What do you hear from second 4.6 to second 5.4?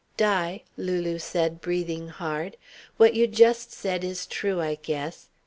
guess.